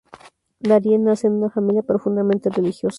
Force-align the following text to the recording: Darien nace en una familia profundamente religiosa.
Darien 0.59 1.03
nace 1.03 1.27
en 1.27 1.33
una 1.33 1.51
familia 1.51 1.83
profundamente 1.83 2.49
religiosa. 2.49 2.89